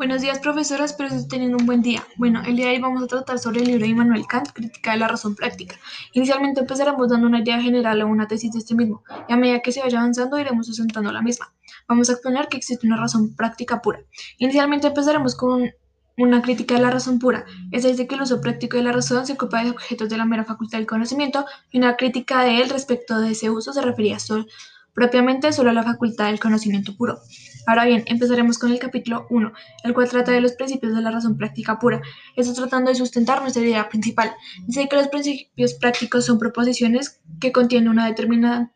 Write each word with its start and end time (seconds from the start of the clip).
Buenos 0.00 0.22
días, 0.22 0.38
profesora, 0.38 0.86
espero 0.86 1.10
estén 1.10 1.28
teniendo 1.28 1.58
un 1.58 1.66
buen 1.66 1.82
día. 1.82 2.02
Bueno, 2.16 2.40
el 2.46 2.56
día 2.56 2.68
de 2.68 2.72
hoy 2.72 2.80
vamos 2.80 3.02
a 3.02 3.06
tratar 3.06 3.38
sobre 3.38 3.60
el 3.60 3.66
libro 3.66 3.82
de 3.82 3.88
Immanuel 3.88 4.26
Kant, 4.26 4.48
Crítica 4.54 4.92
de 4.92 4.96
la 4.96 5.08
Razón 5.08 5.34
Práctica. 5.34 5.76
Inicialmente 6.14 6.60
empezaremos 6.60 7.10
dando 7.10 7.26
una 7.26 7.40
idea 7.40 7.60
general 7.60 8.00
o 8.00 8.06
una 8.06 8.26
tesis 8.26 8.50
de 8.50 8.60
este 8.60 8.74
mismo, 8.74 9.04
y 9.28 9.32
a 9.34 9.36
medida 9.36 9.60
que 9.60 9.72
se 9.72 9.80
vaya 9.80 9.98
avanzando 9.98 10.38
iremos 10.38 10.70
asentando 10.70 11.12
la 11.12 11.20
misma. 11.20 11.52
Vamos 11.86 12.08
a 12.08 12.14
exponer 12.14 12.48
que 12.48 12.56
existe 12.56 12.86
una 12.86 12.96
razón 12.96 13.36
práctica 13.36 13.82
pura. 13.82 14.00
Inicialmente 14.38 14.86
empezaremos 14.86 15.34
con 15.36 15.70
una 16.16 16.40
crítica 16.40 16.76
de 16.76 16.80
la 16.80 16.90
razón 16.90 17.18
pura, 17.18 17.44
es 17.70 17.82
decir, 17.82 18.08
que 18.08 18.14
el 18.14 18.22
uso 18.22 18.40
práctico 18.40 18.78
de 18.78 18.84
la 18.84 18.92
razón 18.92 19.26
se 19.26 19.34
ocupa 19.34 19.62
de 19.62 19.68
objetos 19.68 20.08
de 20.08 20.16
la 20.16 20.24
mera 20.24 20.46
facultad 20.46 20.78
del 20.78 20.86
conocimiento, 20.86 21.44
y 21.70 21.76
una 21.76 21.96
crítica 21.96 22.42
de 22.42 22.62
él 22.62 22.70
respecto 22.70 23.20
de 23.20 23.32
ese 23.32 23.50
uso 23.50 23.74
se 23.74 23.82
refería 23.82 24.18
solo 24.18 24.46
propiamente 24.94 25.52
solo 25.52 25.72
la 25.72 25.82
facultad 25.82 26.26
del 26.26 26.40
conocimiento 26.40 26.96
puro. 26.96 27.20
Ahora 27.66 27.84
bien, 27.84 28.04
empezaremos 28.06 28.58
con 28.58 28.72
el 28.72 28.78
capítulo 28.78 29.26
1, 29.30 29.52
el 29.84 29.94
cual 29.94 30.08
trata 30.08 30.32
de 30.32 30.40
los 30.40 30.52
principios 30.52 30.94
de 30.94 31.02
la 31.02 31.10
razón 31.10 31.36
práctica 31.36 31.78
pura. 31.78 32.00
Esto 32.36 32.54
tratando 32.54 32.90
de 32.90 32.96
sustentar 32.96 33.42
nuestra 33.42 33.62
idea 33.62 33.88
principal. 33.88 34.32
Dice 34.66 34.88
que 34.88 34.96
los 34.96 35.08
principios 35.08 35.74
prácticos 35.74 36.24
son 36.24 36.38
proposiciones 36.38 37.20
que 37.40 37.52
contienen 37.52 37.90
una 37.90 38.06
determinación 38.06 38.70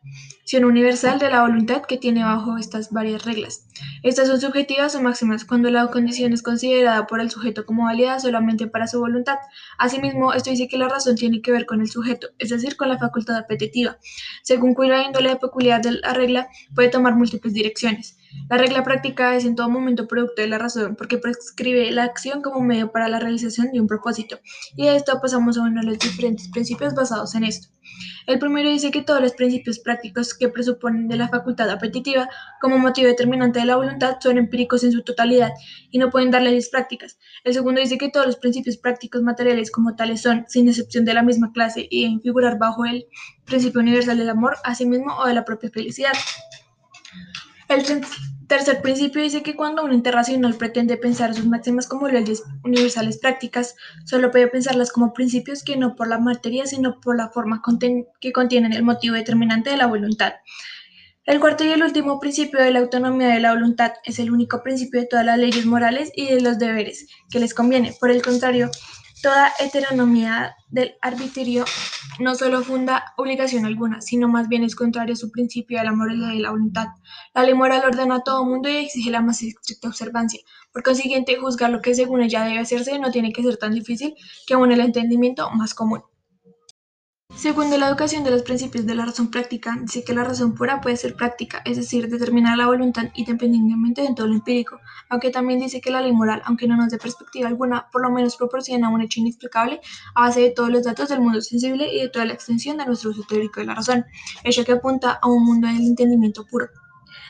universal 0.63 1.19
de 1.19 1.29
la 1.29 1.41
voluntad 1.41 1.81
que 1.81 1.97
tiene 1.97 2.23
bajo 2.23 2.57
estas 2.57 2.91
varias 2.91 3.25
reglas. 3.25 3.67
Estas 4.03 4.27
son 4.27 4.39
subjetivas 4.39 4.95
o 4.95 5.01
máximas 5.01 5.43
cuando 5.43 5.69
la 5.69 5.87
condición 5.87 6.33
es 6.33 6.41
considerada 6.41 7.07
por 7.07 7.19
el 7.19 7.31
sujeto 7.31 7.65
como 7.65 7.85
válida 7.85 8.19
solamente 8.19 8.67
para 8.67 8.87
su 8.87 8.99
voluntad. 8.99 9.37
Asimismo, 9.77 10.33
esto 10.33 10.51
dice 10.51 10.67
que 10.67 10.77
la 10.77 10.87
razón 10.87 11.15
tiene 11.15 11.41
que 11.41 11.51
ver 11.51 11.65
con 11.65 11.81
el 11.81 11.89
sujeto, 11.89 12.29
es 12.37 12.49
decir, 12.49 12.77
con 12.77 12.89
la 12.89 12.97
facultad 12.97 13.35
apetitiva, 13.35 13.97
según 14.43 14.73
cuya 14.73 15.03
índole 15.03 15.35
peculiar 15.35 15.81
de 15.81 15.99
la 16.07 16.13
regla 16.13 16.47
puede 16.73 16.89
tomar 16.89 17.15
múltiples 17.15 17.53
direcciones. 17.53 18.17
La 18.49 18.57
regla 18.57 18.83
práctica 18.83 19.35
es 19.35 19.43
en 19.45 19.55
todo 19.55 19.69
momento 19.69 20.07
producto 20.07 20.41
de 20.41 20.47
la 20.47 20.59
razón 20.59 20.95
porque 20.95 21.17
prescribe 21.17 21.91
la 21.91 22.03
acción 22.03 22.41
como 22.43 22.61
medio 22.61 22.91
para 22.91 23.07
la 23.07 23.19
realización 23.19 23.71
de 23.71 23.81
un 23.81 23.87
propósito. 23.87 24.39
Y 24.75 24.85
de 24.85 24.95
esto 24.95 25.19
pasamos 25.19 25.57
a 25.57 25.61
uno 25.61 25.81
de 25.81 25.87
los 25.87 25.99
diferentes 25.99 26.49
principios 26.49 26.93
basados 26.93 27.33
en 27.33 27.43
esto. 27.43 27.69
El 28.27 28.39
primero 28.39 28.69
dice 28.69 28.91
que 28.91 29.01
todos 29.01 29.21
los 29.21 29.33
principios 29.33 29.79
prácticos 29.79 30.33
que 30.33 30.49
presuponen 30.49 31.07
de 31.07 31.17
la 31.17 31.29
facultad 31.29 31.69
apetitiva 31.69 32.29
como 32.61 32.77
motivo 32.77 33.07
determinante 33.07 33.59
de 33.59 33.65
la 33.65 33.77
voluntad 33.77 34.17
son 34.19 34.37
empíricos 34.37 34.83
en 34.83 34.91
su 34.91 35.03
totalidad 35.03 35.51
y 35.91 35.97
no 35.97 36.09
pueden 36.09 36.31
dar 36.31 36.41
leyes 36.41 36.69
prácticas. 36.69 37.17
El 37.43 37.53
segundo 37.53 37.81
dice 37.81 37.97
que 37.97 38.09
todos 38.09 38.25
los 38.25 38.37
principios 38.37 38.77
prácticos 38.77 39.21
materiales 39.21 39.71
como 39.71 39.95
tales 39.95 40.21
son, 40.21 40.45
sin 40.47 40.67
excepción 40.67 41.05
de 41.05 41.13
la 41.13 41.23
misma 41.23 41.51
clase 41.51 41.87
y 41.89 42.05
en 42.05 42.21
figurar 42.21 42.57
bajo 42.57 42.85
el 42.85 43.05
principio 43.45 43.81
universal 43.81 44.17
del 44.17 44.29
amor 44.29 44.55
a 44.63 44.75
sí 44.75 44.85
mismo 44.85 45.15
o 45.17 45.27
de 45.27 45.33
la 45.33 45.45
propia 45.45 45.69
felicidad. 45.69 46.13
El 47.67 47.83
tercer 48.47 48.81
principio 48.81 49.21
dice 49.21 49.41
que 49.41 49.55
cuando 49.55 49.83
un 49.83 49.91
internacional 49.91 50.53
pretende 50.55 50.97
pensar 50.97 51.33
sus 51.33 51.47
máximas 51.47 51.87
como 51.87 52.07
leyes 52.07 52.43
universales 52.63 53.17
prácticas, 53.17 53.75
solo 54.05 54.29
puede 54.29 54.47
pensarlas 54.47 54.91
como 54.91 55.13
principios 55.13 55.63
que 55.63 55.75
no 55.75 55.95
por 55.95 56.07
la 56.07 56.19
materia, 56.19 56.67
sino 56.67 56.99
por 57.01 57.17
la 57.17 57.29
forma 57.29 57.63
que 58.21 58.31
contienen 58.31 58.73
el 58.73 58.83
motivo 58.83 59.15
determinante 59.15 59.71
de 59.71 59.77
la 59.77 59.87
voluntad. 59.87 60.33
El 61.25 61.39
cuarto 61.39 61.63
y 61.63 61.69
el 61.69 61.81
último 61.81 62.19
principio 62.19 62.61
de 62.61 62.69
la 62.69 62.79
autonomía 62.81 63.29
de 63.29 63.39
la 63.39 63.53
voluntad 63.53 63.93
es 64.03 64.19
el 64.19 64.29
único 64.29 64.61
principio 64.61 65.01
de 65.01 65.07
todas 65.07 65.25
las 65.25 65.39
leyes 65.39 65.65
morales 65.65 66.11
y 66.15 66.27
de 66.27 66.39
los 66.39 66.59
deberes 66.59 67.07
que 67.31 67.39
les 67.39 67.55
conviene. 67.55 67.95
Por 67.99 68.11
el 68.11 68.21
contrario, 68.21 68.69
Toda 69.21 69.53
heteronomía 69.59 70.55
del 70.69 70.95
arbitrio 71.01 71.65
no 72.19 72.35
solo 72.35 72.61
funda 72.63 73.13
obligación 73.17 73.65
alguna, 73.65 74.01
sino 74.01 74.27
más 74.27 74.47
bien 74.47 74.63
es 74.63 74.75
contrario 74.75 75.13
a 75.13 75.17
su 75.17 75.31
principio 75.31 75.79
de 75.79 75.85
la 75.85 75.93
moralidad 75.93 76.31
y 76.31 76.39
la 76.39 76.51
voluntad. 76.51 76.87
La 77.33 77.43
ley 77.43 77.53
moral 77.53 77.83
ordena 77.85 78.15
a 78.15 78.23
todo 78.23 78.45
mundo 78.45 78.69
y 78.69 78.77
exige 78.77 79.09
la 79.09 79.21
más 79.21 79.41
estricta 79.41 79.87
observancia. 79.87 80.41
Por 80.71 80.83
consiguiente, 80.83 81.37
juzgar 81.37 81.69
lo 81.69 81.81
que 81.81 81.95
según 81.95 82.21
ella 82.21 82.43
debe 82.43 82.59
hacerse 82.59 82.99
no 82.99 83.11
tiene 83.11 83.31
que 83.33 83.43
ser 83.43 83.57
tan 83.57 83.73
difícil 83.73 84.15
que 84.45 84.53
aún 84.53 84.71
el 84.71 84.81
entendimiento 84.81 85.49
más 85.51 85.73
común. 85.73 86.03
Según 87.35 87.69
la 87.69 87.89
educación 87.89 88.23
de 88.23 88.31
los 88.31 88.43
principios 88.43 88.85
de 88.85 88.95
la 88.95 89.05
razón 89.05 89.29
práctica, 89.29 89.77
dice 89.81 90.05
que 90.05 90.13
la 90.13 90.23
razón 90.23 90.55
pura 90.55 90.79
puede 90.79 90.95
ser 90.95 91.15
práctica, 91.15 91.61
es 91.65 91.75
decir, 91.75 92.09
determinar 92.09 92.57
la 92.57 92.65
voluntad 92.67 93.03
independientemente 93.13 94.01
de 94.01 94.15
todo 94.15 94.27
lo 94.27 94.35
empírico, 94.35 94.79
aunque 95.09 95.31
también 95.31 95.59
dice 95.59 95.81
que 95.81 95.91
la 95.91 96.01
ley 96.01 96.13
moral, 96.13 96.41
aunque 96.45 96.65
no 96.65 96.77
nos 96.77 96.89
dé 96.89 96.97
perspectiva 96.97 97.49
alguna, 97.49 97.87
por 97.91 98.01
lo 98.01 98.09
menos 98.09 98.37
proporciona 98.37 98.89
un 98.89 99.01
hecho 99.01 99.19
inexplicable 99.19 99.81
a 100.15 100.21
base 100.21 100.41
de 100.41 100.51
todos 100.51 100.69
los 100.69 100.83
datos 100.83 101.09
del 101.09 101.19
mundo 101.19 101.41
sensible 101.41 101.93
y 101.93 101.99
de 101.99 102.09
toda 102.09 102.25
la 102.25 102.33
extensión 102.33 102.77
de 102.77 102.85
nuestro 102.85 103.11
uso 103.11 103.23
teórico 103.27 103.59
de 103.59 103.67
la 103.67 103.75
razón, 103.75 104.05
hecho 104.43 104.63
que 104.63 104.71
apunta 104.71 105.19
a 105.21 105.27
un 105.27 105.45
mundo 105.45 105.67
del 105.67 105.85
entendimiento 105.85 106.45
puro. 106.45 106.69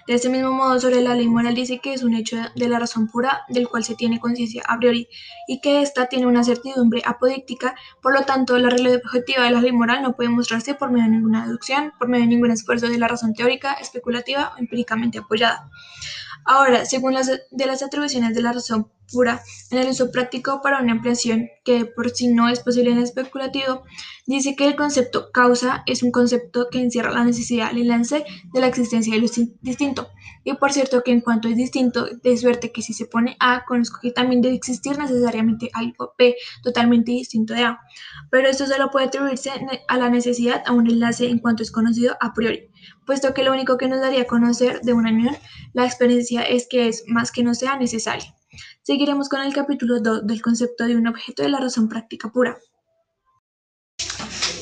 De 0.07 0.13
este 0.13 0.29
mismo 0.29 0.51
modo, 0.51 0.79
sobre 0.79 1.01
la 1.01 1.15
ley 1.15 1.27
moral 1.27 1.55
dice 1.55 1.79
que 1.79 1.93
es 1.93 2.03
un 2.03 2.13
hecho 2.13 2.37
de 2.55 2.69
la 2.69 2.77
razón 2.77 3.07
pura 3.07 3.43
del 3.49 3.67
cual 3.67 3.83
se 3.83 3.95
tiene 3.95 4.19
conciencia 4.19 4.61
a 4.67 4.77
priori 4.77 5.07
y 5.47 5.61
que 5.61 5.81
ésta 5.81 6.05
tiene 6.05 6.27
una 6.27 6.43
certidumbre 6.43 7.01
apodíctica, 7.05 7.75
por 8.03 8.13
lo 8.13 8.23
tanto, 8.23 8.57
la 8.59 8.69
regla 8.69 8.99
objetiva 9.03 9.43
de 9.43 9.51
la 9.51 9.61
ley 9.61 9.71
moral 9.71 10.03
no 10.03 10.15
puede 10.15 10.29
mostrarse 10.29 10.75
por 10.75 10.91
medio 10.91 11.05
de 11.05 11.11
ninguna 11.11 11.45
deducción, 11.47 11.91
por 11.97 12.07
medio 12.07 12.25
de 12.25 12.29
ningún 12.29 12.51
esfuerzo 12.51 12.87
de 12.87 12.99
la 12.99 13.07
razón 13.07 13.33
teórica, 13.33 13.73
especulativa 13.73 14.53
o 14.55 14.59
empíricamente 14.59 15.17
apoyada. 15.17 15.71
Ahora, 16.45 16.85
según 16.85 17.15
las 17.15 17.27
de 17.27 17.65
las 17.65 17.81
atribuciones 17.81 18.35
de 18.35 18.41
la 18.43 18.53
razón 18.53 18.91
pura 19.11 19.41
en 19.71 19.79
el 19.79 19.89
uso 19.89 20.11
práctico 20.11 20.61
para 20.61 20.81
una 20.81 20.93
ampliación 20.93 21.49
que 21.63 21.85
por 21.85 22.09
sí 22.11 22.27
no 22.27 22.49
es 22.49 22.59
posible 22.59 22.91
en 22.91 22.99
especulativo, 22.99 23.83
dice 24.25 24.55
que 24.55 24.67
el 24.67 24.75
concepto 24.75 25.31
causa 25.31 25.83
es 25.85 26.03
un 26.03 26.11
concepto 26.11 26.67
que 26.71 26.79
encierra 26.79 27.11
la 27.11 27.23
necesidad 27.23 27.71
el 27.71 27.81
enlace 27.81 28.25
de 28.53 28.59
la 28.59 28.67
existencia 28.67 29.13
de 29.13 29.21
lo 29.21 29.27
distinto. 29.61 30.07
Y 30.43 30.53
por 30.53 30.71
cierto 30.71 31.01
que 31.03 31.11
en 31.11 31.21
cuanto 31.21 31.47
es 31.47 31.55
distinto, 31.55 32.05
de 32.05 32.37
suerte 32.37 32.71
que 32.71 32.83
si 32.83 32.93
se 32.93 33.07
pone 33.07 33.35
A, 33.39 33.65
conozco 33.65 33.99
que 34.01 34.11
también 34.11 34.41
debe 34.41 34.55
existir 34.55 34.97
necesariamente 34.97 35.71
algo 35.73 36.13
B 36.17 36.35
totalmente 36.61 37.11
distinto 37.11 37.55
de 37.55 37.63
A. 37.63 37.79
Pero 38.29 38.47
esto 38.47 38.67
solo 38.67 38.91
puede 38.91 39.07
atribuirse 39.07 39.51
a 39.87 39.97
la 39.97 40.09
necesidad 40.09 40.61
a 40.65 40.71
un 40.71 40.87
enlace 40.87 41.29
en 41.29 41.39
cuanto 41.39 41.63
es 41.63 41.71
conocido 41.71 42.15
a 42.21 42.33
priori, 42.33 42.69
puesto 43.05 43.33
que 43.33 43.43
lo 43.43 43.53
único 43.53 43.77
que 43.77 43.87
nos 43.87 44.01
daría 44.01 44.21
a 44.21 44.27
conocer 44.27 44.81
de 44.81 44.93
una 44.93 45.09
unión 45.09 45.35
la 45.73 45.85
experiencia 45.85 46.43
es 46.43 46.67
que 46.69 46.87
es 46.87 47.03
más 47.07 47.31
que 47.31 47.43
no 47.43 47.55
sea 47.55 47.77
necesaria. 47.77 48.35
Seguiremos 48.85 49.29
con 49.29 49.41
el 49.41 49.51
capítulo 49.51 49.99
2 49.99 50.27
del 50.27 50.43
concepto 50.43 50.85
de 50.85 50.95
un 50.95 51.07
objeto 51.07 51.41
de 51.41 51.49
la 51.49 51.59
razón 51.59 51.89
práctica 51.89 52.31
pura. 52.31 52.59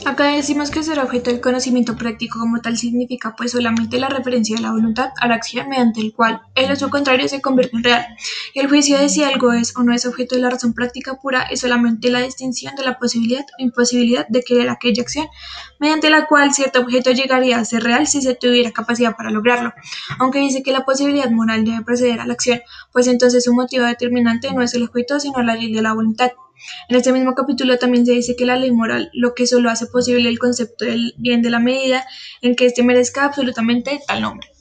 Acá 0.05 0.25
decimos 0.25 0.69
que 0.69 0.83
ser 0.83 0.99
objeto 0.99 1.31
del 1.31 1.39
conocimiento 1.39 1.95
práctico 1.95 2.37
como 2.37 2.59
tal 2.59 2.77
significa 2.77 3.35
pues 3.37 3.51
solamente 3.51 3.97
la 3.97 4.09
referencia 4.09 4.57
de 4.57 4.61
la 4.61 4.71
voluntad 4.71 5.11
a 5.17 5.27
la 5.29 5.35
acción 5.35 5.69
mediante 5.69 6.01
el 6.01 6.13
cual 6.13 6.41
el 6.55 6.75
su 6.75 6.89
contrario 6.89 7.25
se 7.29 7.41
convierte 7.41 7.77
en 7.77 7.83
real. 7.85 8.05
El 8.53 8.67
juicio 8.67 8.97
de 8.97 9.07
si 9.07 9.23
algo 9.23 9.53
es 9.53 9.77
o 9.77 9.83
no 9.83 9.93
es 9.93 10.05
objeto 10.05 10.35
de 10.35 10.41
la 10.41 10.49
razón 10.49 10.73
práctica 10.73 11.21
pura 11.21 11.43
es 11.43 11.61
solamente 11.61 12.09
la 12.09 12.19
distinción 12.19 12.75
de 12.75 12.83
la 12.83 12.99
posibilidad 12.99 13.45
o 13.57 13.63
imposibilidad 13.63 14.27
de 14.27 14.41
que 14.41 14.61
era 14.61 14.73
aquella 14.73 15.03
acción 15.03 15.27
mediante 15.79 16.09
la 16.09 16.27
cual 16.27 16.53
cierto 16.53 16.81
objeto 16.81 17.11
llegaría 17.11 17.57
a 17.57 17.65
ser 17.65 17.83
real 17.83 18.05
si 18.05 18.21
se 18.21 18.35
tuviera 18.35 18.71
capacidad 18.71 19.15
para 19.15 19.31
lograrlo. 19.31 19.71
Aunque 20.19 20.39
dice 20.39 20.63
que 20.63 20.73
la 20.73 20.83
posibilidad 20.83 21.31
moral 21.31 21.63
debe 21.63 21.81
preceder 21.81 22.19
a 22.19 22.27
la 22.27 22.33
acción, 22.33 22.59
pues 22.91 23.07
entonces 23.07 23.45
su 23.45 23.53
motivo 23.53 23.85
determinante 23.85 24.51
no 24.51 24.63
es 24.63 24.73
el 24.73 24.83
objeto 24.83 25.21
sino 25.21 25.41
la 25.43 25.55
ley 25.55 25.71
de 25.71 25.81
la 25.81 25.93
voluntad. 25.93 26.31
En 26.89 26.95
este 26.95 27.11
mismo 27.11 27.33
capítulo 27.33 27.77
también 27.77 28.05
se 28.05 28.13
dice 28.13 28.35
que 28.35 28.45
la 28.45 28.57
ley 28.57 28.71
moral 28.71 29.09
lo 29.13 29.33
que 29.33 29.47
solo 29.47 29.69
hace 29.69 29.87
posible 29.87 30.29
el 30.29 30.39
concepto 30.39 30.85
del 30.85 31.13
bien 31.17 31.41
de 31.41 31.49
la 31.49 31.59
medida 31.59 32.05
en 32.41 32.55
que 32.55 32.65
éste 32.65 32.83
merezca 32.83 33.25
absolutamente 33.25 33.99
tal 34.07 34.21
nombre. 34.21 34.52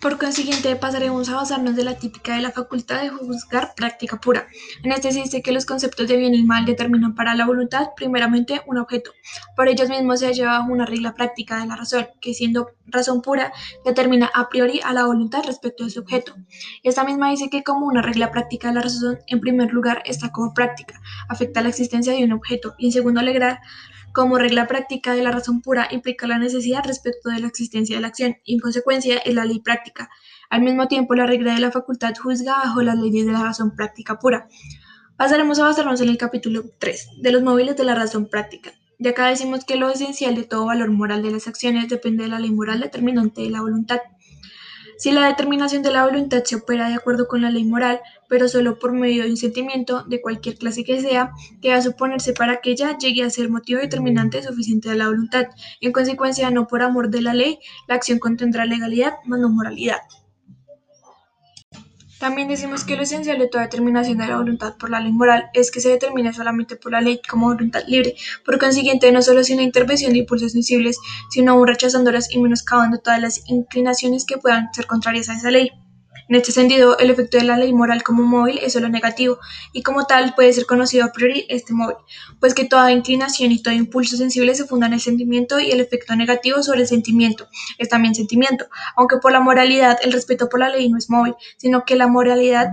Por 0.00 0.16
consiguiente, 0.16 0.76
pasaremos 0.76 1.28
a 1.28 1.36
basarnos 1.36 1.76
de 1.76 1.84
la 1.84 1.94
típica 1.94 2.34
de 2.34 2.40
la 2.40 2.52
facultad 2.52 3.02
de 3.02 3.10
juzgar 3.10 3.74
práctica 3.74 4.18
pura. 4.18 4.46
En 4.82 4.92
este 4.92 5.12
se 5.12 5.20
dice 5.20 5.42
que 5.42 5.52
los 5.52 5.66
conceptos 5.66 6.08
de 6.08 6.16
bien 6.16 6.34
y 6.34 6.42
mal 6.42 6.64
determinan 6.64 7.14
para 7.14 7.34
la 7.34 7.44
voluntad 7.44 7.88
primeramente 7.94 8.62
un 8.66 8.78
objeto. 8.78 9.10
Por 9.54 9.68
ellos 9.68 9.90
mismos 9.90 10.20
se 10.20 10.32
lleva 10.32 10.60
una 10.62 10.86
regla 10.86 11.12
práctica 11.12 11.60
de 11.60 11.66
la 11.66 11.76
razón, 11.76 12.06
que 12.22 12.32
siendo 12.32 12.70
razón 12.86 13.20
pura, 13.20 13.52
determina 13.84 14.30
a 14.32 14.48
priori 14.48 14.80
a 14.82 14.94
la 14.94 15.04
voluntad 15.04 15.42
respecto 15.44 15.84
de 15.84 15.90
su 15.90 16.00
objeto. 16.00 16.34
Esta 16.82 17.04
misma 17.04 17.30
dice 17.30 17.50
que 17.50 17.62
como 17.62 17.86
una 17.86 18.00
regla 18.00 18.30
práctica 18.30 18.68
de 18.68 18.74
la 18.76 18.80
razón, 18.80 19.18
en 19.26 19.40
primer 19.40 19.70
lugar 19.70 20.02
está 20.06 20.32
como 20.32 20.54
práctica, 20.54 20.98
afecta 21.28 21.60
la 21.60 21.68
existencia 21.68 22.14
de 22.14 22.24
un 22.24 22.32
objeto, 22.32 22.74
y 22.78 22.86
en 22.86 22.92
segundo 22.92 23.20
lugar, 23.20 23.60
como 24.12 24.38
regla 24.38 24.66
práctica 24.66 25.14
de 25.14 25.22
la 25.22 25.30
razón 25.30 25.60
pura 25.60 25.88
implica 25.90 26.26
la 26.26 26.38
necesidad 26.38 26.84
respecto 26.84 27.30
de 27.30 27.40
la 27.40 27.46
existencia 27.46 27.96
de 27.96 28.02
la 28.02 28.08
acción 28.08 28.36
y 28.44 28.54
en 28.54 28.60
consecuencia 28.60 29.18
es 29.18 29.34
la 29.34 29.44
ley 29.44 29.60
práctica. 29.60 30.08
Al 30.48 30.62
mismo 30.62 30.88
tiempo, 30.88 31.14
la 31.14 31.26
regla 31.26 31.54
de 31.54 31.60
la 31.60 31.70
facultad 31.70 32.14
juzga 32.20 32.56
bajo 32.56 32.82
las 32.82 32.98
leyes 32.98 33.26
de 33.26 33.32
la 33.32 33.42
razón 33.42 33.76
práctica 33.76 34.18
pura. 34.18 34.48
Pasaremos 35.16 35.58
a 35.58 35.64
basarnos 35.64 36.00
en 36.00 36.08
el 36.08 36.18
capítulo 36.18 36.64
3 36.78 37.20
de 37.20 37.30
los 37.30 37.42
móviles 37.42 37.76
de 37.76 37.84
la 37.84 37.94
razón 37.94 38.26
práctica. 38.26 38.72
De 38.98 39.10
acá 39.10 39.28
decimos 39.28 39.64
que 39.64 39.76
lo 39.76 39.90
esencial 39.90 40.34
de 40.34 40.44
todo 40.44 40.66
valor 40.66 40.90
moral 40.90 41.22
de 41.22 41.30
las 41.30 41.46
acciones 41.46 41.88
depende 41.88 42.24
de 42.24 42.30
la 42.30 42.38
ley 42.38 42.50
moral 42.50 42.80
determinante 42.80 43.42
de 43.42 43.50
la 43.50 43.60
voluntad. 43.60 44.00
Si 45.00 45.10
la 45.12 45.28
determinación 45.28 45.82
de 45.82 45.90
la 45.90 46.04
voluntad 46.04 46.44
se 46.44 46.56
opera 46.56 46.90
de 46.90 46.94
acuerdo 46.94 47.26
con 47.26 47.40
la 47.40 47.50
ley 47.50 47.64
moral, 47.64 48.02
pero 48.28 48.48
solo 48.48 48.78
por 48.78 48.92
medio 48.92 49.22
de 49.22 49.30
un 49.30 49.38
sentimiento, 49.38 50.02
de 50.02 50.20
cualquier 50.20 50.58
clase 50.58 50.84
que 50.84 51.00
sea, 51.00 51.32
que 51.62 51.70
va 51.70 51.76
a 51.76 51.80
suponerse 51.80 52.34
para 52.34 52.60
que 52.60 52.72
ella 52.72 52.98
llegue 52.98 53.22
a 53.22 53.30
ser 53.30 53.48
motivo 53.48 53.80
determinante 53.80 54.42
suficiente 54.42 54.90
de 54.90 54.96
la 54.96 55.06
voluntad. 55.06 55.46
En 55.80 55.92
consecuencia, 55.92 56.50
no 56.50 56.66
por 56.66 56.82
amor 56.82 57.08
de 57.08 57.22
la 57.22 57.32
ley, 57.32 57.60
la 57.88 57.94
acción 57.94 58.18
contendrá 58.18 58.66
legalidad, 58.66 59.14
más 59.24 59.40
no 59.40 59.48
moralidad. 59.48 60.00
También 62.20 62.48
decimos 62.48 62.84
que 62.84 62.96
lo 62.96 63.02
esencial 63.02 63.38
de 63.38 63.48
toda 63.48 63.64
determinación 63.64 64.18
de 64.18 64.26
la 64.26 64.36
voluntad 64.36 64.76
por 64.76 64.90
la 64.90 65.00
ley 65.00 65.10
moral 65.10 65.48
es 65.54 65.70
que 65.70 65.80
se 65.80 65.88
determine 65.88 66.34
solamente 66.34 66.76
por 66.76 66.92
la 66.92 67.00
ley 67.00 67.22
como 67.26 67.46
voluntad 67.46 67.80
libre. 67.86 68.14
Por 68.44 68.58
consiguiente, 68.58 69.10
no 69.10 69.22
solo 69.22 69.42
sin 69.42 69.56
la 69.56 69.62
intervención 69.62 70.12
de 70.12 70.18
impulsos 70.18 70.52
sensibles, 70.52 70.98
sino 71.30 71.52
aún 71.52 71.66
rechazándolas 71.66 72.30
y 72.30 72.38
menoscabando 72.38 72.98
todas 72.98 73.22
las 73.22 73.48
inclinaciones 73.48 74.26
que 74.26 74.36
puedan 74.36 74.68
ser 74.74 74.86
contrarias 74.86 75.30
a 75.30 75.34
esa 75.34 75.50
ley. 75.50 75.70
En 76.30 76.36
este 76.36 76.52
sentido, 76.52 76.96
el 76.98 77.10
efecto 77.10 77.38
de 77.38 77.44
la 77.44 77.56
ley 77.56 77.72
moral 77.72 78.04
como 78.04 78.22
móvil 78.22 78.60
es 78.62 78.74
solo 78.74 78.88
negativo, 78.88 79.40
y 79.72 79.82
como 79.82 80.06
tal 80.06 80.32
puede 80.36 80.52
ser 80.52 80.64
conocido 80.64 81.04
a 81.04 81.10
priori 81.12 81.44
este 81.48 81.72
móvil, 81.72 81.96
pues 82.38 82.54
que 82.54 82.64
toda 82.64 82.92
inclinación 82.92 83.50
y 83.50 83.60
todo 83.60 83.74
impulso 83.74 84.16
sensible 84.16 84.54
se 84.54 84.64
funda 84.64 84.86
en 84.86 84.92
el 84.92 85.00
sentimiento 85.00 85.58
y 85.58 85.72
el 85.72 85.80
efecto 85.80 86.14
negativo 86.14 86.62
sobre 86.62 86.82
el 86.82 86.86
sentimiento 86.86 87.48
es 87.78 87.88
también 87.88 88.14
sentimiento, 88.14 88.66
aunque 88.94 89.16
por 89.16 89.32
la 89.32 89.40
moralidad 89.40 89.98
el 90.02 90.12
respeto 90.12 90.48
por 90.48 90.60
la 90.60 90.68
ley 90.68 90.88
no 90.88 90.98
es 90.98 91.10
móvil, 91.10 91.34
sino 91.56 91.84
que 91.84 91.96
la 91.96 92.06
moralidad 92.06 92.68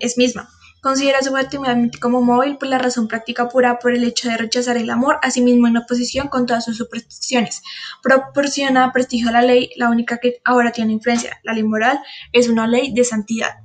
es 0.00 0.16
misma. 0.16 0.48
Considera 0.82 1.22
subjetivamente 1.22 2.00
como 2.00 2.22
móvil 2.22 2.58
por 2.58 2.66
la 2.66 2.76
razón 2.76 3.06
práctica 3.06 3.48
pura 3.48 3.78
por 3.78 3.94
el 3.94 4.02
hecho 4.02 4.28
de 4.28 4.36
rechazar 4.36 4.76
el 4.76 4.90
amor, 4.90 5.20
asimismo 5.22 5.68
en 5.68 5.76
oposición 5.76 6.26
con 6.26 6.44
todas 6.44 6.64
sus 6.64 6.76
supersticiones. 6.76 7.62
Proporciona 8.02 8.90
prestigio 8.90 9.28
a 9.28 9.32
la 9.32 9.42
ley, 9.42 9.70
la 9.76 9.90
única 9.90 10.18
que 10.18 10.40
ahora 10.44 10.72
tiene 10.72 10.92
influencia. 10.92 11.38
La 11.44 11.52
ley 11.52 11.62
moral 11.62 12.00
es 12.32 12.48
una 12.48 12.66
ley 12.66 12.92
de 12.92 13.04
santidad. 13.04 13.60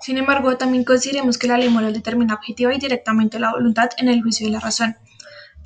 Sin 0.00 0.16
embargo, 0.16 0.56
también 0.56 0.84
consideremos 0.84 1.36
que 1.36 1.48
la 1.48 1.58
ley 1.58 1.68
moral 1.68 1.92
determina 1.92 2.32
objetiva 2.32 2.72
y 2.74 2.78
directamente 2.78 3.38
la 3.38 3.52
voluntad 3.52 3.90
en 3.98 4.08
el 4.08 4.22
juicio 4.22 4.46
de 4.46 4.52
la 4.52 4.60
razón. 4.60 4.96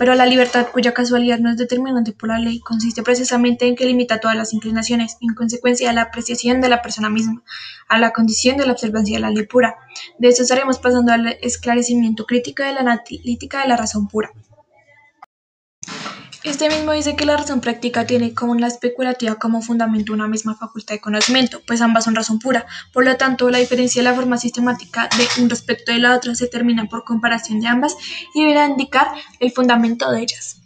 Pero 0.02 0.16
la 0.16 0.26
libertad, 0.26 0.66
cuya 0.72 0.92
casualidad 0.92 1.38
no 1.38 1.48
es 1.48 1.56
determinante 1.56 2.10
por 2.10 2.28
la 2.28 2.40
ley, 2.40 2.58
consiste 2.58 3.04
precisamente 3.04 3.68
en 3.68 3.76
que 3.76 3.86
limita 3.86 4.18
todas 4.18 4.36
las 4.36 4.52
inclinaciones, 4.52 5.16
en 5.20 5.32
consecuencia 5.32 5.90
a 5.90 5.92
la 5.92 6.02
apreciación 6.02 6.60
de 6.60 6.68
la 6.68 6.82
persona 6.82 7.08
misma, 7.08 7.44
a 7.88 8.00
la 8.00 8.10
condición 8.12 8.56
de 8.56 8.66
la 8.66 8.72
observancia 8.72 9.14
de 9.14 9.20
la 9.20 9.30
ley 9.30 9.46
pura. 9.46 9.76
De 10.18 10.26
esto 10.26 10.42
estaremos 10.42 10.80
pasando 10.80 11.12
al 11.12 11.38
esclarecimiento 11.40 12.26
crítico 12.26 12.64
de 12.64 12.72
la 12.72 12.80
analítica 12.80 13.62
de 13.62 13.68
la 13.68 13.76
razón 13.76 14.08
pura. 14.08 14.32
Este 16.44 16.68
mismo 16.68 16.90
dice 16.90 17.14
que 17.14 17.24
la 17.24 17.36
razón 17.36 17.60
práctica 17.60 18.04
tiene 18.04 18.34
como 18.34 18.56
la 18.56 18.66
especulativa 18.66 19.36
como 19.36 19.62
fundamento 19.62 20.12
una 20.12 20.26
misma 20.26 20.56
facultad 20.56 20.96
de 20.96 21.00
conocimiento, 21.00 21.60
pues 21.64 21.80
ambas 21.80 22.02
son 22.04 22.16
razón 22.16 22.40
pura. 22.40 22.66
Por 22.92 23.04
lo 23.04 23.16
tanto, 23.16 23.48
la 23.48 23.58
diferencia 23.58 24.02
de 24.02 24.08
la 24.08 24.14
forma 24.14 24.36
sistemática 24.38 25.08
de 25.16 25.42
un 25.42 25.48
respecto 25.48 25.92
de 25.92 26.00
la 26.00 26.16
otra 26.16 26.34
se 26.34 26.48
termina 26.48 26.86
por 26.86 27.04
comparación 27.04 27.60
de 27.60 27.68
ambas 27.68 27.96
y 28.34 28.40
deberá 28.40 28.66
indicar 28.66 29.06
el 29.38 29.52
fundamento 29.52 30.10
de 30.10 30.22
ellas. 30.22 30.61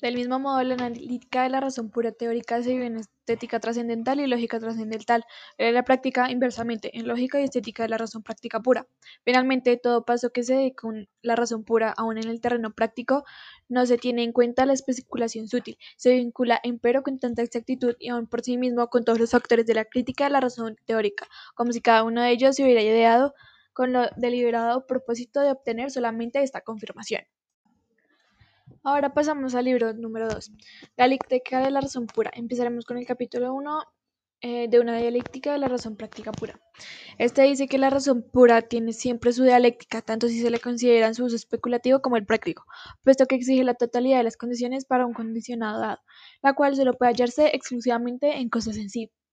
Del 0.00 0.14
mismo 0.14 0.38
modo, 0.38 0.62
la 0.62 0.74
analítica 0.74 1.44
de 1.44 1.48
la 1.48 1.60
razón 1.60 1.90
pura 1.90 2.12
teórica 2.12 2.62
se 2.62 2.70
vive 2.70 2.86
en 2.86 2.96
estética 2.96 3.60
trascendental 3.60 4.20
y 4.20 4.26
lógica 4.26 4.60
trascendental. 4.60 5.24
En 5.58 5.72
la 5.74 5.84
práctica, 5.84 6.30
inversamente, 6.30 6.98
en 6.98 7.08
lógica 7.08 7.40
y 7.40 7.44
estética 7.44 7.82
de 7.84 7.88
la 7.88 7.98
razón 7.98 8.22
práctica 8.22 8.60
pura. 8.60 8.86
Finalmente, 9.24 9.76
todo 9.78 10.04
paso 10.04 10.30
que 10.30 10.42
se 10.42 10.54
dé 10.54 10.74
con 10.74 11.08
la 11.22 11.34
razón 11.34 11.64
pura, 11.64 11.94
aún 11.96 12.18
en 12.18 12.28
el 12.28 12.40
terreno 12.40 12.72
práctico, 12.74 13.24
no 13.68 13.86
se 13.86 13.96
tiene 13.96 14.22
en 14.22 14.32
cuenta 14.32 14.66
la 14.66 14.74
especulación 14.74 15.48
sutil. 15.48 15.78
Se 15.96 16.14
vincula, 16.14 16.60
empero, 16.62 17.02
con 17.02 17.18
tanta 17.18 17.42
exactitud 17.42 17.96
y 17.98 18.10
aún 18.10 18.26
por 18.26 18.42
sí 18.42 18.58
mismo 18.58 18.88
con 18.88 19.04
todos 19.04 19.18
los 19.18 19.30
factores 19.30 19.66
de 19.66 19.74
la 19.74 19.86
crítica 19.86 20.24
de 20.24 20.30
la 20.30 20.40
razón 20.40 20.76
teórica, 20.84 21.26
como 21.54 21.72
si 21.72 21.80
cada 21.80 22.02
uno 22.02 22.22
de 22.22 22.30
ellos 22.32 22.56
se 22.56 22.64
hubiera 22.64 22.82
ideado 22.82 23.34
con 23.72 23.92
lo 23.92 24.08
deliberado 24.16 24.86
propósito 24.86 25.40
de 25.40 25.50
obtener 25.52 25.90
solamente 25.90 26.42
esta 26.42 26.60
confirmación. 26.60 27.22
Ahora 28.88 29.12
pasamos 29.12 29.56
al 29.56 29.64
libro 29.64 29.94
número 29.94 30.28
2, 30.28 30.52
La 30.96 31.06
dialéctica 31.06 31.58
de 31.58 31.72
la 31.72 31.80
razón 31.80 32.06
pura. 32.06 32.30
Empezaremos 32.32 32.84
con 32.84 32.96
el 32.96 33.04
capítulo 33.04 33.52
1 33.52 33.82
eh, 34.42 34.68
de 34.68 34.78
una 34.78 34.96
dialéctica 34.96 35.50
de 35.50 35.58
la 35.58 35.66
razón 35.66 35.96
práctica 35.96 36.30
pura. 36.30 36.60
Este 37.18 37.42
dice 37.42 37.66
que 37.66 37.78
la 37.78 37.90
razón 37.90 38.22
pura 38.22 38.62
tiene 38.62 38.92
siempre 38.92 39.32
su 39.32 39.42
dialéctica, 39.42 40.02
tanto 40.02 40.28
si 40.28 40.40
se 40.40 40.50
le 40.50 40.60
considera 40.60 41.08
en 41.08 41.16
su 41.16 41.24
uso 41.24 41.34
especulativo 41.34 42.00
como 42.00 42.16
el 42.16 42.26
práctico, 42.26 42.64
puesto 43.02 43.26
que 43.26 43.34
exige 43.34 43.64
la 43.64 43.74
totalidad 43.74 44.18
de 44.18 44.22
las 44.22 44.36
condiciones 44.36 44.84
para 44.84 45.04
un 45.04 45.14
condicionado 45.14 45.80
dado, 45.80 45.98
la 46.40 46.52
cual 46.54 46.76
solo 46.76 46.94
puede 46.94 47.10
hallarse 47.10 47.56
exclusivamente 47.56 48.38
en 48.38 48.48
cosas 48.48 48.76
sensibles. 48.76 49.25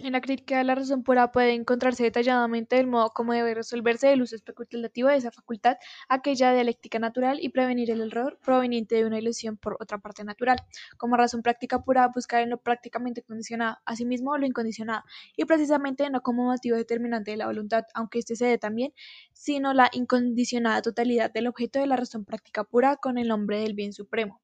En 0.00 0.12
la 0.12 0.20
crítica 0.20 0.58
de 0.58 0.62
la 0.64 0.76
razón 0.76 1.02
pura 1.02 1.32
puede 1.32 1.54
encontrarse 1.54 2.04
detalladamente 2.04 2.78
el 2.78 2.86
modo 2.86 3.10
como 3.10 3.32
debe 3.32 3.52
resolverse 3.54 4.12
el 4.12 4.22
uso 4.22 4.36
especulativo 4.36 5.08
de 5.08 5.16
esa 5.16 5.32
facultad, 5.32 5.76
aquella 6.08 6.52
dialéctica 6.52 7.00
natural, 7.00 7.38
y 7.40 7.48
prevenir 7.48 7.90
el 7.90 8.02
error 8.02 8.38
proveniente 8.40 8.94
de 8.94 9.06
una 9.06 9.18
ilusión 9.18 9.56
por 9.56 9.76
otra 9.80 9.98
parte 9.98 10.22
natural. 10.22 10.58
Como 10.98 11.16
razón 11.16 11.42
práctica 11.42 11.82
pura, 11.82 12.08
buscar 12.14 12.42
en 12.42 12.50
lo 12.50 12.58
prácticamente 12.58 13.22
condicionado, 13.22 13.78
asimismo 13.84 14.38
lo 14.38 14.46
incondicionado, 14.46 15.02
y 15.36 15.46
precisamente 15.46 16.08
no 16.10 16.22
como 16.22 16.44
motivo 16.44 16.76
determinante 16.76 17.32
de 17.32 17.38
la 17.38 17.46
voluntad, 17.46 17.84
aunque 17.92 18.20
éste 18.20 18.36
se 18.36 18.46
dé 18.46 18.56
también, 18.56 18.92
sino 19.32 19.74
la 19.74 19.90
incondicionada 19.92 20.80
totalidad 20.80 21.32
del 21.32 21.48
objeto 21.48 21.80
de 21.80 21.88
la 21.88 21.96
razón 21.96 22.24
práctica 22.24 22.62
pura 22.62 22.96
con 22.98 23.18
el 23.18 23.26
nombre 23.26 23.58
del 23.60 23.74
bien 23.74 23.92
supremo. 23.92 24.40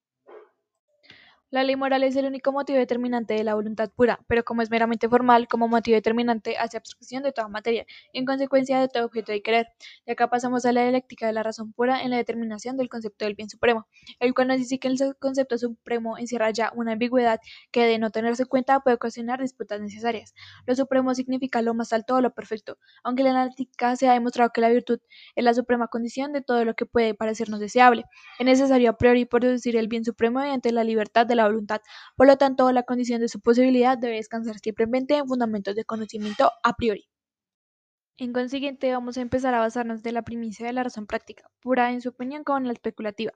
La 1.54 1.62
ley 1.62 1.76
moral 1.76 2.02
es 2.02 2.16
el 2.16 2.26
único 2.26 2.50
motivo 2.50 2.80
determinante 2.80 3.34
de 3.34 3.44
la 3.44 3.54
voluntad 3.54 3.88
pura, 3.88 4.18
pero 4.26 4.42
como 4.42 4.62
es 4.62 4.72
meramente 4.72 5.08
formal, 5.08 5.46
como 5.46 5.68
motivo 5.68 5.94
determinante 5.94 6.56
hace 6.58 6.76
abstracción 6.76 7.22
de 7.22 7.30
toda 7.30 7.46
materia 7.46 7.86
y 8.12 8.18
en 8.18 8.24
consecuencia 8.24 8.80
de 8.80 8.88
todo 8.88 9.04
objeto 9.04 9.30
de 9.30 9.40
querer. 9.40 9.68
De 10.04 10.14
acá 10.14 10.28
pasamos 10.28 10.66
a 10.66 10.72
la 10.72 10.82
dialéctica 10.82 11.28
de 11.28 11.32
la 11.32 11.44
razón 11.44 11.72
pura 11.72 12.02
en 12.02 12.10
la 12.10 12.16
determinación 12.16 12.76
del 12.76 12.88
concepto 12.88 13.24
del 13.24 13.36
bien 13.36 13.48
supremo, 13.48 13.86
el 14.18 14.34
cual 14.34 14.48
nos 14.48 14.56
dice 14.56 14.80
que 14.80 14.88
el 14.88 14.98
concepto 15.20 15.56
supremo 15.56 16.18
encierra 16.18 16.50
ya 16.50 16.72
una 16.74 16.94
ambigüedad 16.94 17.38
que 17.70 17.86
de 17.86 18.00
no 18.00 18.10
tenerse 18.10 18.46
cuenta 18.46 18.80
puede 18.80 18.96
ocasionar 18.96 19.40
disputas 19.40 19.80
necesarias. 19.80 20.34
Lo 20.66 20.74
supremo 20.74 21.14
significa 21.14 21.62
lo 21.62 21.72
más 21.72 21.92
alto 21.92 22.16
o 22.16 22.20
lo 22.20 22.34
perfecto, 22.34 22.78
aunque 23.04 23.22
en 23.22 23.32
la 23.32 23.42
analítica 23.42 23.94
se 23.94 24.08
ha 24.08 24.14
demostrado 24.14 24.50
que 24.52 24.60
la 24.60 24.70
virtud 24.70 24.98
es 25.36 25.44
la 25.44 25.54
suprema 25.54 25.86
condición 25.86 26.32
de 26.32 26.42
todo 26.42 26.64
lo 26.64 26.74
que 26.74 26.84
puede 26.84 27.14
parecernos 27.14 27.60
deseable. 27.60 28.06
Es 28.40 28.44
necesario 28.44 28.90
a 28.90 28.96
priori 28.96 29.24
producir 29.24 29.76
el 29.76 29.86
bien 29.86 30.04
supremo 30.04 30.40
mediante 30.40 30.72
la 30.72 30.82
libertad 30.82 31.26
de 31.26 31.36
la 31.36 31.43
voluntad. 31.46 31.80
Por 32.16 32.26
lo 32.26 32.36
tanto, 32.36 32.70
la 32.72 32.82
condición 32.84 33.20
de 33.20 33.28
su 33.28 33.40
posibilidad 33.40 33.98
debe 33.98 34.16
descansar 34.16 34.58
simplemente 34.58 35.16
en 35.16 35.26
fundamentos 35.26 35.74
de 35.74 35.84
conocimiento 35.84 36.50
a 36.62 36.74
priori. 36.74 37.08
En 38.16 38.32
consiguiente, 38.32 38.92
vamos 38.92 39.16
a 39.18 39.20
empezar 39.22 39.54
a 39.54 39.58
basarnos 39.60 40.02
de 40.02 40.12
la 40.12 40.22
primicia 40.22 40.66
de 40.66 40.72
la 40.72 40.84
razón 40.84 41.06
práctica, 41.06 41.50
pura 41.60 41.90
en 41.92 42.00
su 42.00 42.10
opinión 42.10 42.44
con 42.44 42.64
la 42.64 42.72
especulativa. 42.72 43.32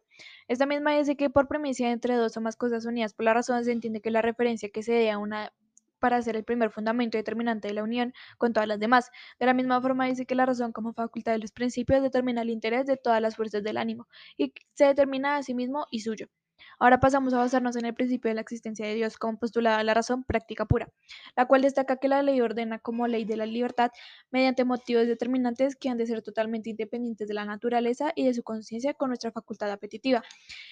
Esta 0.48 0.66
misma 0.66 0.96
dice 0.96 1.16
que 1.16 1.30
por 1.30 1.48
primicia 1.48 1.90
entre 1.90 2.14
dos 2.14 2.36
o 2.36 2.40
más 2.40 2.56
cosas 2.56 2.84
unidas 2.84 3.12
por 3.14 3.24
la 3.24 3.34
razón 3.34 3.64
se 3.64 3.72
entiende 3.72 4.00
que 4.00 4.10
la 4.12 4.22
referencia 4.22 4.68
que 4.70 4.82
se 4.84 4.92
dé 4.92 5.10
a 5.10 5.18
una 5.18 5.52
para 5.98 6.22
ser 6.22 6.36
el 6.36 6.44
primer 6.44 6.70
fundamento 6.70 7.18
determinante 7.18 7.68
de 7.68 7.74
la 7.74 7.82
unión 7.82 8.14
con 8.38 8.52
todas 8.52 8.68
las 8.68 8.78
demás. 8.80 9.10
De 9.40 9.46
la 9.46 9.54
misma 9.54 9.80
forma 9.80 10.06
dice 10.06 10.26
que 10.26 10.34
la 10.34 10.46
razón 10.46 10.72
como 10.72 10.92
facultad 10.92 11.32
de 11.32 11.38
los 11.38 11.52
principios 11.52 12.02
determina 12.02 12.42
el 12.42 12.50
interés 12.50 12.86
de 12.86 12.96
todas 12.96 13.20
las 13.20 13.36
fuerzas 13.36 13.62
del 13.64 13.76
ánimo 13.78 14.06
y 14.36 14.52
se 14.74 14.86
determina 14.86 15.36
a 15.36 15.42
sí 15.42 15.54
mismo 15.54 15.86
y 15.90 16.00
suyo. 16.00 16.28
Ahora 16.78 17.00
pasamos 17.00 17.34
a 17.34 17.38
basarnos 17.38 17.76
en 17.76 17.84
el 17.84 17.94
principio 17.94 18.28
de 18.28 18.34
la 18.34 18.40
existencia 18.40 18.86
de 18.86 18.94
Dios 18.94 19.16
como 19.16 19.38
postulada 19.38 19.82
la 19.82 19.94
razón 19.94 20.24
práctica 20.24 20.64
pura, 20.64 20.88
la 21.36 21.46
cual 21.46 21.62
destaca 21.62 21.96
que 21.96 22.08
la 22.08 22.22
ley 22.22 22.40
ordena 22.40 22.78
como 22.78 23.06
ley 23.06 23.24
de 23.24 23.36
la 23.36 23.46
libertad 23.46 23.90
mediante 24.30 24.64
motivos 24.64 25.06
determinantes 25.06 25.76
que 25.76 25.88
han 25.88 25.98
de 25.98 26.06
ser 26.06 26.22
totalmente 26.22 26.70
independientes 26.70 27.28
de 27.28 27.34
la 27.34 27.44
naturaleza 27.44 28.12
y 28.14 28.26
de 28.26 28.34
su 28.34 28.42
conciencia 28.42 28.94
con 28.94 29.08
nuestra 29.08 29.32
facultad 29.32 29.70
apetitiva. 29.70 30.22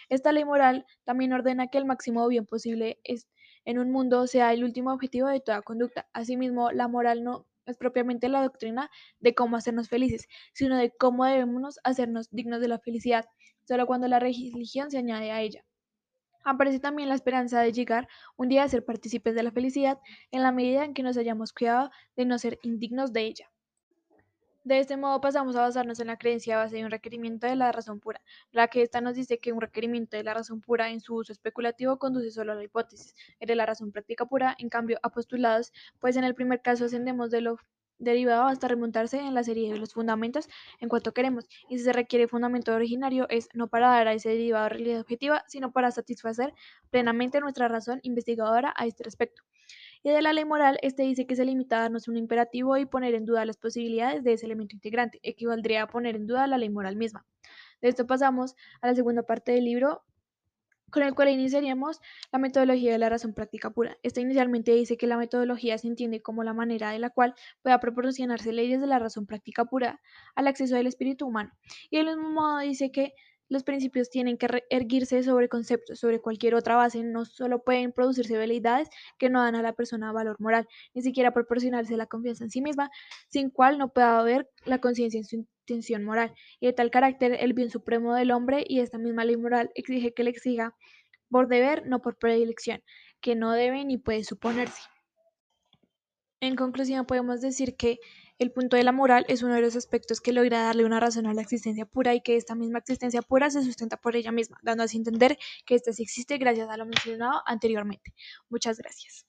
Esta 0.09 0.33
ley 0.33 0.45
moral 0.45 0.87
también 1.05 1.33
ordena 1.33 1.69
que 1.69 1.78
el 1.78 1.85
máximo 1.85 2.26
bien 2.28 2.47
posible 2.47 3.00
es, 3.05 3.28
en 3.64 3.78
un 3.78 3.90
mundo 3.90 4.26
sea 4.26 4.52
el 4.52 4.64
último 4.64 4.93
objetivo 4.93 5.28
de 5.28 5.40
toda 5.40 5.62
conducta. 5.62 6.09
Asimismo, 6.12 6.71
la 6.71 6.88
moral 6.88 7.25
no 7.25 7.47
es 7.66 7.76
propiamente 7.76 8.28
la 8.28 8.43
doctrina 8.43 8.90
de 9.19 9.35
cómo 9.35 9.57
hacernos 9.57 9.88
felices, 9.88 10.28
sino 10.52 10.76
de 10.76 10.93
cómo 10.93 11.25
debemos 11.25 11.81
hacernos 11.85 12.31
dignos 12.31 12.61
de 12.61 12.69
la 12.69 12.78
felicidad, 12.78 13.26
solo 13.64 13.87
cuando 13.87 14.09
la 14.09 14.21
religión 14.21 14.90
se 14.90 14.99
añade 14.99 15.33
a 15.33 15.40
ella. 15.40 15.64
Aparece 16.48 16.78
también 16.78 17.08
la 17.08 17.16
esperanza 17.16 17.60
de 17.60 17.72
llegar 17.72 18.06
un 18.36 18.48
día 18.48 18.62
a 18.62 18.68
ser 18.68 18.84
partícipes 18.84 19.34
de 19.34 19.42
la 19.42 19.50
felicidad 19.50 19.98
en 20.30 20.42
la 20.44 20.52
medida 20.52 20.84
en 20.84 20.94
que 20.94 21.02
nos 21.02 21.16
hayamos 21.16 21.52
cuidado 21.52 21.90
de 22.14 22.24
no 22.24 22.38
ser 22.38 22.60
indignos 22.62 23.12
de 23.12 23.22
ella. 23.22 23.50
De 24.62 24.78
este 24.78 24.96
modo 24.96 25.20
pasamos 25.20 25.56
a 25.56 25.62
basarnos 25.62 25.98
en 25.98 26.06
la 26.06 26.18
creencia 26.18 26.56
base 26.56 26.76
de 26.76 26.84
un 26.84 26.92
requerimiento 26.92 27.48
de 27.48 27.56
la 27.56 27.72
razón 27.72 27.98
pura, 27.98 28.22
la 28.52 28.68
que 28.68 28.82
ésta 28.82 29.00
nos 29.00 29.16
dice 29.16 29.38
que 29.38 29.52
un 29.52 29.60
requerimiento 29.60 30.16
de 30.16 30.22
la 30.22 30.34
razón 30.34 30.60
pura 30.60 30.90
en 30.90 31.00
su 31.00 31.16
uso 31.16 31.32
especulativo 31.32 31.98
conduce 31.98 32.30
solo 32.30 32.52
a 32.52 32.54
la 32.54 32.62
hipótesis, 32.62 33.16
el 33.40 33.48
de 33.48 33.56
la 33.56 33.66
razón 33.66 33.90
práctica 33.90 34.24
pura, 34.26 34.54
en 34.60 34.68
cambio, 34.68 35.00
a 35.02 35.10
postulados, 35.10 35.72
pues 35.98 36.16
en 36.16 36.22
el 36.22 36.36
primer 36.36 36.62
caso 36.62 36.84
ascendemos 36.84 37.32
de 37.32 37.40
lo 37.40 37.58
derivado 37.98 38.44
hasta 38.44 38.68
remontarse 38.68 39.18
en 39.18 39.34
la 39.34 39.42
serie 39.42 39.72
de 39.72 39.78
los 39.78 39.94
fundamentos 39.94 40.48
en 40.80 40.88
cuanto 40.88 41.12
queremos, 41.12 41.46
y 41.68 41.78
si 41.78 41.84
se 41.84 41.92
requiere 41.92 42.28
fundamento 42.28 42.74
originario 42.74 43.26
es 43.28 43.48
no 43.54 43.68
para 43.68 43.88
dar 43.88 44.08
a 44.08 44.12
ese 44.12 44.30
derivado 44.30 44.68
realidad 44.68 45.00
objetiva, 45.00 45.44
sino 45.46 45.72
para 45.72 45.90
satisfacer 45.90 46.52
plenamente 46.90 47.40
nuestra 47.40 47.68
razón 47.68 48.00
investigadora 48.02 48.72
a 48.76 48.86
este 48.86 49.04
respecto. 49.04 49.42
Y 50.02 50.10
de 50.10 50.22
la 50.22 50.32
ley 50.32 50.44
moral, 50.44 50.78
este 50.82 51.02
dice 51.02 51.26
que 51.26 51.34
se 51.34 51.44
limita 51.44 51.78
a 51.78 51.80
darnos 51.82 52.06
un 52.06 52.16
imperativo 52.16 52.76
y 52.76 52.86
poner 52.86 53.14
en 53.14 53.24
duda 53.24 53.44
las 53.44 53.56
posibilidades 53.56 54.22
de 54.22 54.34
ese 54.34 54.46
elemento 54.46 54.76
integrante, 54.76 55.18
equivaldría 55.22 55.82
a 55.82 55.88
poner 55.88 56.14
en 56.16 56.26
duda 56.26 56.46
la 56.46 56.58
ley 56.58 56.70
moral 56.70 56.96
misma. 56.96 57.26
De 57.80 57.88
esto 57.88 58.06
pasamos 58.06 58.54
a 58.80 58.86
la 58.86 58.94
segunda 58.94 59.24
parte 59.24 59.52
del 59.52 59.64
libro, 59.64 60.04
con 60.90 61.02
el 61.02 61.14
cual 61.14 61.28
iniciaríamos 61.28 62.00
la 62.33 62.38
metodología 62.38 62.93
de 62.93 62.99
la 62.99 63.09
razón 63.09 63.35
práctica 63.35 63.71
pura. 63.71 63.99
Esta 64.02 64.21
inicialmente 64.21 64.73
dice 64.73 64.97
que 64.97 65.07
la 65.07 65.16
metodología 65.16 65.78
se 65.78 65.88
entiende 65.88 66.23
como 66.23 66.45
la 66.45 66.55
manera 66.55 66.90
de 66.90 66.99
la 66.99 67.11
cual 67.11 67.35
pueda 67.62 67.81
proporcionarse 67.81 68.52
leyes 68.52 68.81
de 68.81 68.87
la 68.87 68.99
razón 68.99 69.26
práctica 69.26 69.64
pura 69.64 70.00
al 70.35 70.47
acceso 70.47 70.76
del 70.76 70.87
espíritu 70.87 71.26
humano. 71.26 71.52
Y 71.90 71.99
del 71.99 72.07
mismo 72.07 72.31
modo 72.31 72.59
dice 72.61 72.90
que 72.90 73.14
los 73.49 73.62
principios 73.62 74.11
tienen 74.11 74.38
que 74.38 74.49
erguirse 74.71 75.23
sobre 75.23 75.49
conceptos, 75.49 76.00
sobre 76.00 76.21
cualquier 76.21 76.55
otra 76.55 76.76
base, 76.76 77.02
no 77.05 77.25
solo 77.25 77.62
pueden 77.62 77.93
producirse 77.93 78.37
veleidades 78.37 78.88
que 79.19 79.31
no 79.31 79.43
dan 79.43 79.55
a 79.55 79.62
la 79.62 79.73
persona 79.73 80.12
valor 80.12 80.37
moral, 80.40 80.66
ni 80.95 81.02
siquiera 81.02 81.33
proporcionarse 81.33 81.97
la 81.97 82.07
confianza 82.07 82.45
en 82.45 82.50
sí 82.50 82.61
misma, 82.61 82.90
sin 83.28 83.50
cual 83.50 83.78
no 83.78 83.93
pueda 83.93 84.19
haber 84.19 84.50
la 84.64 84.81
conciencia 84.81 85.19
en 85.19 85.25
su 85.25 85.47
moral, 86.04 86.35
y 86.61 86.66
de 86.66 86.73
tal 86.73 86.90
carácter 86.90 87.37
el 87.40 87.52
bien 87.52 87.70
supremo 87.70 88.14
del 88.14 88.30
hombre 88.30 88.64
y 88.66 88.80
esta 88.80 88.99
misma 88.99 89.25
ley 89.25 89.37
moral 89.37 89.70
exige 89.75 90.12
que 90.14 90.25
le 90.25 90.30
exija 90.30 90.75
por 91.30 91.49
deber, 91.49 91.87
no 91.87 92.00
por 92.00 92.18
predilección, 92.18 92.82
que 93.20 93.35
no 93.35 93.52
debe 93.52 93.85
ni 93.85 93.99
puede 93.99 94.25
suponerse. 94.25 94.82
En 96.40 96.54
conclusión, 96.54 97.06
podemos 97.06 97.40
decir 97.40 97.76
que 97.76 97.99
el 98.38 98.52
punto 98.52 98.76
de 98.76 98.85
la 98.85 98.92
moral 98.92 99.25
es 99.28 99.42
uno 99.42 99.54
de 99.54 99.62
los 99.62 99.75
aspectos 99.75 100.20
que 100.20 100.32
logra 100.32 100.62
darle 100.62 100.85
una 100.85 101.00
razón 101.00 101.26
a 101.26 101.32
la 101.32 101.40
existencia 101.40 101.87
pura 101.87 102.14
y 102.14 102.20
que 102.20 102.37
esta 102.37 102.54
misma 102.54 102.78
existencia 102.80 103.23
pura 103.23 103.49
se 103.50 103.62
sustenta 103.62 103.96
por 103.96 104.16
ella 104.16 104.32
misma, 104.32 104.58
dando 104.62 104.85
así 104.85 104.99
entender 104.99 105.38
que 105.64 105.75
ésta 105.75 105.92
sí 105.92 106.02
existe 106.02 106.37
gracias 106.37 106.68
a 106.68 106.76
lo 106.76 106.85
mencionado 106.85 107.42
anteriormente. 107.46 108.12
Muchas 108.50 108.78
gracias. 108.78 109.26